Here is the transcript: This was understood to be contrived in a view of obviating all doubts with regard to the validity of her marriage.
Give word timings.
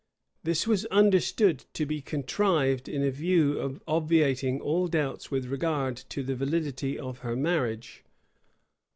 This 0.43 0.65
was 0.65 0.85
understood 0.87 1.65
to 1.75 1.85
be 1.85 2.01
contrived 2.01 2.89
in 2.89 3.03
a 3.03 3.11
view 3.11 3.59
of 3.59 3.83
obviating 3.87 4.59
all 4.59 4.87
doubts 4.87 5.29
with 5.29 5.45
regard 5.45 5.95
to 5.97 6.23
the 6.23 6.33
validity 6.35 6.97
of 6.97 7.19
her 7.19 7.35
marriage. 7.35 8.03